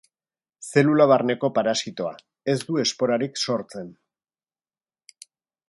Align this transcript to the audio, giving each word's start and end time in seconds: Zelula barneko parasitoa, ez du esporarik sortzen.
Zelula 0.67 1.05
barneko 1.11 1.49
parasitoa, 1.57 2.15
ez 2.55 2.57
du 2.71 2.81
esporarik 2.85 3.39
sortzen. 3.47 3.95